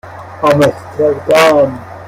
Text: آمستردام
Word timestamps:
آمستردام 0.41 1.79